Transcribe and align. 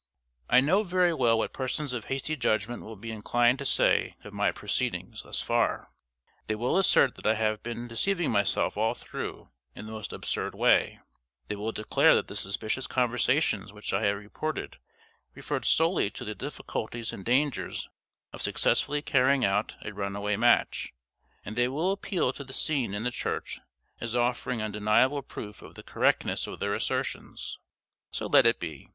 I 0.49 0.61
know 0.61 0.81
very 0.83 1.13
well 1.13 1.37
what 1.37 1.53
persons 1.53 1.93
of 1.93 2.05
hasty 2.05 2.35
judgment 2.35 2.81
will 2.81 2.95
be 2.95 3.11
inclined 3.11 3.59
to 3.59 3.67
say 3.67 4.15
of 4.23 4.33
my 4.33 4.51
proceedings 4.51 5.21
thus 5.21 5.41
far. 5.43 5.91
They 6.47 6.55
will 6.55 6.79
assert 6.79 7.13
that 7.17 7.27
I 7.27 7.35
have 7.35 7.61
been 7.61 7.87
deceiving 7.87 8.31
myself 8.31 8.75
all 8.77 8.95
through 8.95 9.51
in 9.75 9.85
the 9.85 9.91
most 9.91 10.11
absurd 10.11 10.55
way; 10.55 10.99
they 11.49 11.55
will 11.55 11.71
declare 11.71 12.15
that 12.15 12.27
the 12.27 12.35
suspicious 12.35 12.87
conversations 12.87 13.71
which 13.71 13.93
I 13.93 14.01
have 14.05 14.17
reported 14.17 14.79
referred 15.35 15.65
solely 15.65 16.09
to 16.09 16.25
the 16.25 16.33
difficulties 16.33 17.13
and 17.13 17.23
dangers 17.23 17.87
of 18.33 18.41
successfully 18.41 19.03
carrying 19.03 19.45
out 19.45 19.75
a 19.85 19.93
runaway 19.93 20.35
match; 20.35 20.95
and 21.45 21.55
they 21.55 21.67
will 21.67 21.91
appeal 21.91 22.33
to 22.33 22.43
the 22.43 22.53
scene 22.53 22.95
in 22.95 23.03
the 23.03 23.11
church 23.11 23.59
as 23.99 24.15
offering 24.15 24.63
undeniable 24.63 25.21
proof 25.21 25.61
of 25.61 25.75
the 25.75 25.83
correctness 25.83 26.47
of 26.47 26.59
their 26.59 26.73
assertions. 26.73 27.59
So 28.09 28.25
let 28.25 28.47
it 28.47 28.59
be. 28.59 28.87